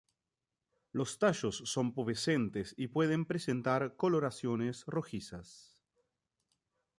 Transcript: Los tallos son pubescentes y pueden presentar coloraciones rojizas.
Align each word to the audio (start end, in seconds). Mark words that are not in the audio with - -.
Los 0.93 1.19
tallos 1.19 1.57
son 1.65 1.93
pubescentes 1.93 2.73
y 2.75 2.87
pueden 2.87 3.27
presentar 3.27 3.95
coloraciones 3.97 4.83
rojizas. 4.87 5.79